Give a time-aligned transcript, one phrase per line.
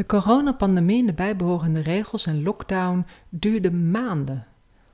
[0.00, 4.46] De coronapandemie en de bijbehorende regels en lockdown duurden maanden.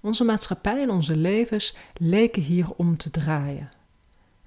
[0.00, 3.70] Onze maatschappij en onze levens leken hier om te draaien.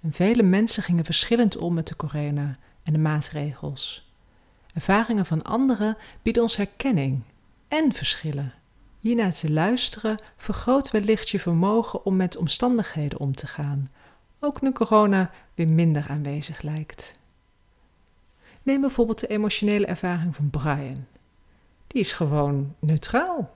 [0.02, 4.12] En vele mensen gingen verschillend om met de corona en de maatregels.
[4.74, 7.24] Ervaringen van anderen bieden ons herkenning
[7.68, 8.54] en verschillen.
[9.00, 13.92] Hiernaar te luisteren vergroot wellicht je vermogen om met omstandigheden om te gaan,
[14.40, 17.22] ook nu corona weer minder aanwezig lijkt.
[18.64, 21.06] Neem bijvoorbeeld de emotionele ervaring van Brian.
[21.88, 23.56] Die is gewoon neutraal.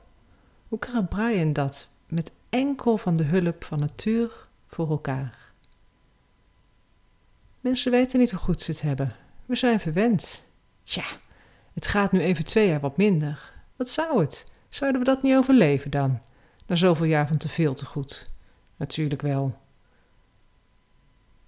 [0.68, 5.52] Hoe krijgt Brian dat met enkel van de hulp van natuur voor elkaar?
[7.60, 9.12] Mensen weten niet hoe goed ze het hebben.
[9.46, 10.44] We zijn verwend.
[10.84, 11.06] Tja,
[11.74, 13.54] het gaat nu even twee jaar wat minder.
[13.76, 14.46] Wat zou het?
[14.70, 16.22] Zouden we dat niet overleven dan?
[16.66, 18.28] Na zoveel jaar van te veel te goed.
[18.76, 19.58] Natuurlijk wel.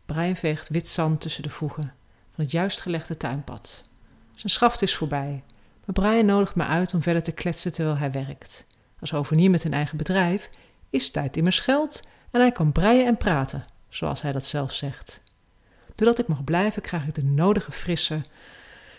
[0.06, 1.98] Brian veegt wit zand tussen de voegen
[2.40, 3.90] van het juist gelegde tuinpad.
[4.36, 5.44] Zijn schaft is voorbij,
[5.86, 8.66] maar Brian nodigt me uit om verder te kletsen terwijl hij werkt.
[9.00, 10.50] Als hovenier met een eigen bedrijf
[10.90, 15.22] is tijd immers geld en hij kan breien en praten, zoals hij dat zelf zegt.
[15.96, 18.22] Doordat ik mag blijven, krijg ik de nodige frisse,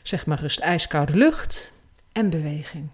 [0.03, 1.73] zeg maar rust ijskoude lucht
[2.13, 2.89] en beweging.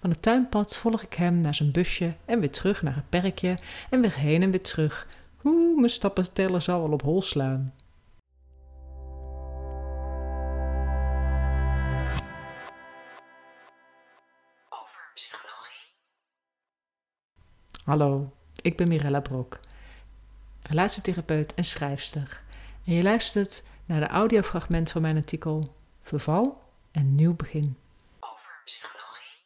[0.00, 3.58] Van het tuinpad volg ik hem naar zijn busje en weer terug naar het perkje
[3.90, 5.06] en weer heen en weer terug.
[5.36, 7.72] Hoe, mijn stappen tellen zal wel op hol slaan.
[15.18, 15.86] Psychologie.
[17.84, 19.60] Hallo, ik ben Mirella Brok,
[20.62, 22.42] relatietherapeut en schrijfster.
[22.84, 27.76] En je luistert naar de audiofragment van mijn artikel Verval en Nieuw Begin.
[28.20, 29.38] Over psychologie.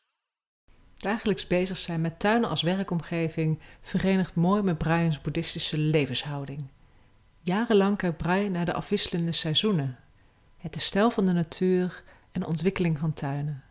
[0.96, 6.68] Dagelijks bezig zijn met tuinen als werkomgeving verenigt mooi met Brian's boeddhistische levenshouding.
[7.40, 9.98] Jarenlang kijkt Brian naar de afwisselende seizoenen,
[10.58, 13.64] het herstel van de natuur en de ontwikkeling van tuinen.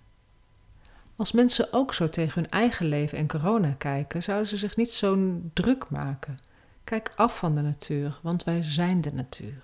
[1.15, 4.91] Als mensen ook zo tegen hun eigen leven en corona kijken, zouden ze zich niet
[4.91, 6.39] zo druk maken.
[6.83, 9.63] Kijk af van de natuur, want wij zijn de natuur.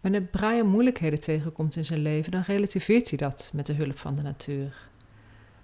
[0.00, 4.14] Wanneer Brian moeilijkheden tegenkomt in zijn leven, dan relativeert hij dat met de hulp van
[4.14, 4.88] de natuur.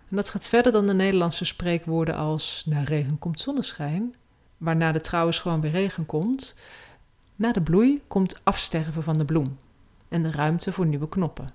[0.09, 4.15] En dat gaat verder dan de Nederlandse spreekwoorden als na regen komt zonneschijn,
[4.57, 6.55] waarna de trouwens gewoon weer regen komt.
[7.37, 9.57] Na de bloei komt afsterven van de bloem
[10.09, 11.51] en de ruimte voor nieuwe knoppen.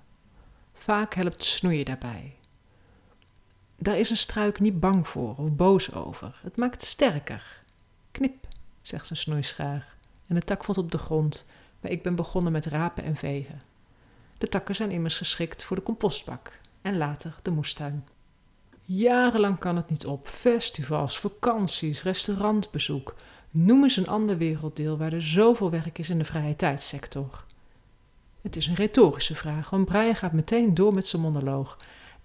[0.73, 2.35] Vaak helpt snoeien daarbij.
[3.77, 6.39] Daar is een struik niet bang voor of boos over.
[6.43, 7.61] Het maakt sterker.
[8.11, 8.47] Knip,
[8.81, 9.95] zegt zijn snoeischaar.
[10.27, 11.47] En de tak valt op de grond,
[11.81, 13.61] maar ik ben begonnen met rapen en vegen.
[14.37, 18.05] De takken zijn immers geschikt voor de compostbak en later de moestuin.
[18.81, 20.27] Jarenlang kan het niet op.
[20.27, 23.15] Festivals, vakanties, restaurantbezoek.
[23.51, 27.45] Noem eens een ander werelddeel waar er zoveel werk is in de vrije tijdssector.
[28.41, 31.77] Het is een retorische vraag, want Brian gaat meteen door met zijn monoloog.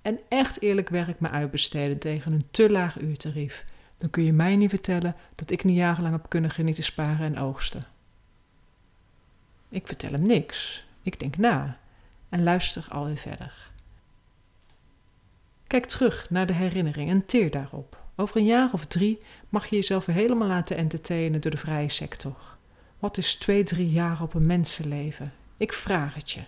[0.03, 3.65] En echt eerlijk werk me uitbesteden tegen een te laag uurtarief.
[3.97, 7.39] Dan kun je mij niet vertellen dat ik niet jarenlang heb kunnen genieten sparen en
[7.39, 7.85] oogsten.
[9.69, 10.87] Ik vertel hem niks.
[11.03, 11.79] Ik denk na
[12.29, 13.71] en luister alweer verder.
[15.67, 18.01] Kijk terug naar de herinnering en teer daarop.
[18.17, 22.57] Over een jaar of drie mag je jezelf helemaal laten entertainen door de vrije sector.
[22.99, 25.33] Wat is twee, drie jaar op een mensenleven?
[25.57, 26.41] Ik vraag het je.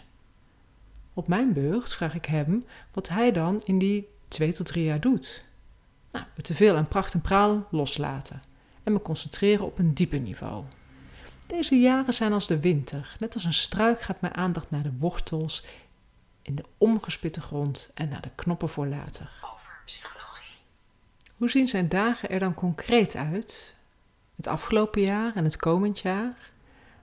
[1.14, 5.00] Op mijn beurt vraag ik hem wat hij dan in die twee tot drie jaar
[5.00, 5.44] doet.
[6.10, 8.40] Nou, het teveel aan pracht en praal loslaten
[8.82, 10.64] en me concentreren op een dieper niveau.
[11.46, 13.16] Deze jaren zijn als de winter.
[13.18, 15.64] Net als een struik gaat mijn aandacht naar de wortels
[16.42, 19.30] in de omgespitte grond en naar de knoppen voor later.
[19.54, 20.56] Over psychologie.
[21.36, 23.74] Hoe zien zijn dagen er dan concreet uit?
[24.34, 26.50] Het afgelopen jaar en het komend jaar?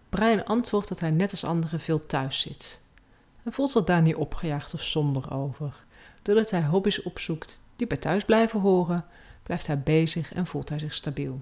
[0.09, 2.81] Brian antwoordt dat hij net als anderen veel thuis zit.
[3.44, 5.85] Hij voelt zich daar niet opgejaagd of somber over.
[6.22, 9.06] Doordat hij hobby's opzoekt die bij thuis blijven horen,
[9.44, 11.41] blijft hij bezig en voelt hij zich stabiel.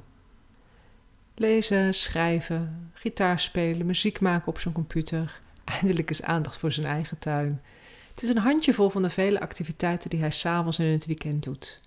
[1.36, 5.42] Lezen, schrijven, gitaar spelen, muziek maken op zijn computer.
[5.80, 7.62] Eindelijk is aandacht voor zijn eigen tuin.
[8.10, 11.44] Het is een handjevol van de vele activiteiten die hij s'avonds en in het weekend
[11.44, 11.82] doet.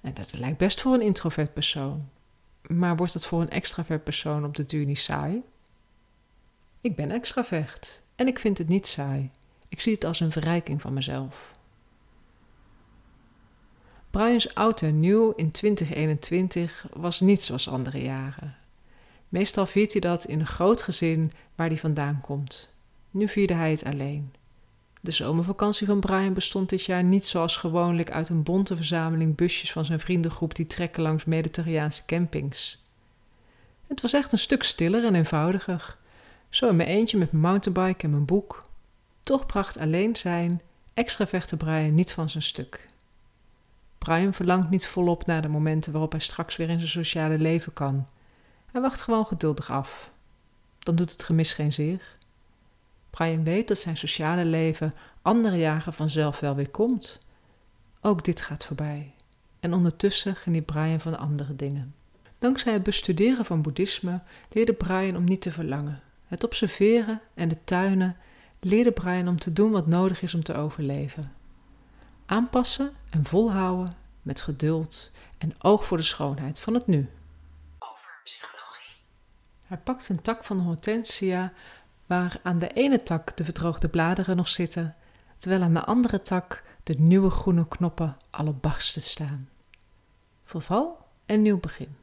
[0.00, 2.08] En dat lijkt best voor een introvert persoon.
[2.62, 5.42] Maar wordt het voor een extravert persoon op de duur niet saai?
[6.80, 9.30] Ik ben extravert en ik vind het niet saai.
[9.68, 11.54] Ik zie het als een verrijking van mezelf.
[14.10, 18.56] Brian's oud en nieuw in 2021 was niet zoals andere jaren.
[19.28, 22.74] Meestal viert hij dat in een groot gezin waar hij vandaan komt.
[23.10, 24.34] Nu vierde hij het alleen.
[25.00, 29.72] De zomervakantie van Brian bestond dit jaar niet zoals gewoonlijk uit een bonte verzameling busjes
[29.72, 32.82] van zijn vriendengroep die trekken langs Mediterraanse campings.
[33.86, 35.97] Het was echt een stuk stiller en eenvoudiger.
[36.48, 38.66] Zo in mijn eentje met mijn mountainbike en mijn boek.
[39.20, 40.62] Toch bracht alleen zijn
[40.98, 42.88] Extra vechte Brian niet van zijn stuk.
[43.98, 47.72] Brian verlangt niet volop naar de momenten waarop hij straks weer in zijn sociale leven
[47.72, 48.06] kan.
[48.66, 50.10] Hij wacht gewoon geduldig af.
[50.78, 52.16] Dan doet het gemis geen zeer.
[53.10, 57.20] Brian weet dat zijn sociale leven andere jaren vanzelf wel weer komt.
[58.00, 59.14] Ook dit gaat voorbij.
[59.60, 61.94] En ondertussen geniet Brian van andere dingen.
[62.38, 66.02] Dankzij het bestuderen van boeddhisme leerde Brian om niet te verlangen.
[66.28, 68.16] Het observeren en de tuinen
[68.60, 71.32] leerde Brian om te doen wat nodig is om te overleven.
[72.26, 73.92] Aanpassen en volhouden
[74.22, 77.08] met geduld en oog voor de schoonheid van het nu.
[77.78, 78.96] Over psychologie.
[79.62, 81.52] Hij pakt een tak van de hortensia
[82.06, 84.96] waar aan de ene tak de verdroogde bladeren nog zitten,
[85.38, 89.48] terwijl aan de andere tak de nieuwe groene knoppen al op barsten staan.
[90.44, 91.96] Verval en nieuw begin.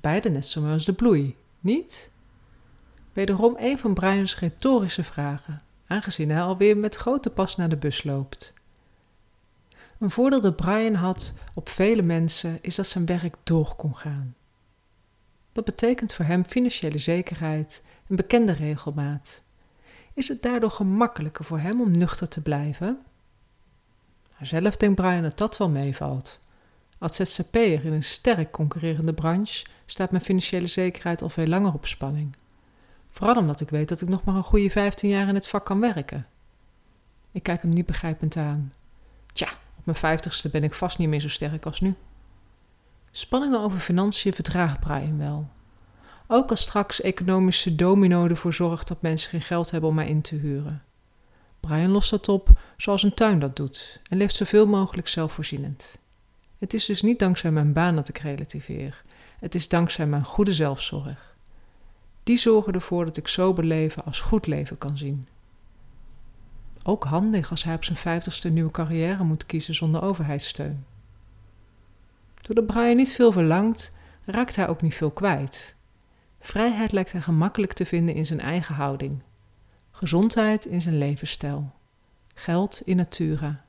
[0.00, 2.10] Beide net zo mooi als de bloei, niet?
[3.16, 8.04] Wederom een van Brian's retorische vragen, aangezien hij alweer met grote pas naar de bus
[8.04, 8.52] loopt.
[9.98, 14.34] Een voordeel dat Brian had op vele mensen is dat zijn werk door kon gaan.
[15.52, 19.42] Dat betekent voor hem financiële zekerheid en bekende regelmaat.
[20.14, 22.98] Is het daardoor gemakkelijker voor hem om nuchter te blijven?
[24.40, 26.38] Zelf denkt Brian dat dat wel meevalt.
[26.98, 31.86] Als ZZP'er in een sterk concurrerende branche staat mijn financiële zekerheid al veel langer op
[31.86, 32.36] spanning.
[33.16, 35.64] Vooral omdat ik weet dat ik nog maar een goede 15 jaar in het vak
[35.64, 36.26] kan werken.
[37.32, 38.72] Ik kijk hem niet begrijpend aan.
[39.32, 39.48] Tja,
[39.78, 41.94] op mijn vijftigste ben ik vast niet meer zo sterk als nu.
[43.10, 45.48] Spanningen over financiën verdraagt Brian wel.
[46.26, 50.22] Ook als straks economische domino ervoor zorgt dat mensen geen geld hebben om mij in
[50.22, 50.82] te huren.
[51.60, 55.98] Brian lost dat op zoals een tuin dat doet en leeft zoveel mogelijk zelfvoorzienend.
[56.58, 59.02] Het is dus niet dankzij mijn baan dat ik relativeer.
[59.38, 61.35] Het is dankzij mijn goede zelfzorg.
[62.26, 65.24] Die zorgen ervoor dat ik sober leven als goed leven kan zien.
[66.82, 70.84] Ook handig als hij op zijn vijftigste nieuwe carrière moet kiezen zonder overheidssteun.
[72.42, 73.92] Doordat Brian niet veel verlangt,
[74.24, 75.74] raakt hij ook niet veel kwijt.
[76.40, 79.22] Vrijheid lijkt hij gemakkelijk te vinden in zijn eigen houding.
[79.90, 81.72] Gezondheid in zijn levensstijl.
[82.34, 83.64] Geld in natura.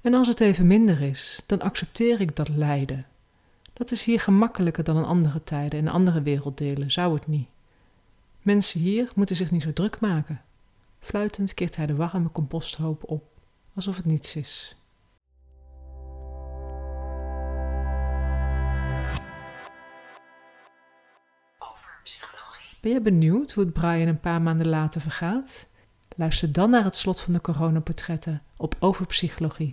[0.00, 3.11] En als het even minder is, dan accepteer ik dat lijden.
[3.72, 7.48] Dat is hier gemakkelijker dan in andere tijden en andere werelddelen, zou het niet.
[8.42, 10.40] Mensen hier moeten zich niet zo druk maken.
[10.98, 13.24] Fluitend keert hij de warme composthoop op,
[13.74, 14.76] alsof het niets is.
[21.58, 22.76] Over psychologie.
[22.80, 25.66] Ben je benieuwd hoe het Brian een paar maanden later vergaat?
[26.16, 29.60] Luister dan naar het slot van de coronaportretten op Over Psychologie.